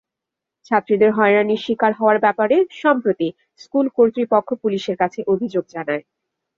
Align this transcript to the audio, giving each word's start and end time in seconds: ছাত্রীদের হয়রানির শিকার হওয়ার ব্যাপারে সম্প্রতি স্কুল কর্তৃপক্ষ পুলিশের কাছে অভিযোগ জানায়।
ছাত্রীদের 0.65 1.11
হয়রানির 1.13 1.63
শিকার 1.65 1.91
হওয়ার 1.93 2.17
ব্যাপারে 2.19 2.55
সম্প্রতি 2.81 3.27
স্কুল 3.59 3.85
কর্তৃপক্ষ 3.97 4.49
পুলিশের 4.63 4.95
কাছে 4.97 5.19
অভিযোগ 5.33 5.63
জানায়। 5.75 6.03